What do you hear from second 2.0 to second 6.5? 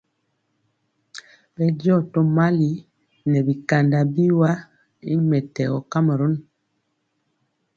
tomali nɛ bikanda biwa y mɛtɛgɔ kamarun.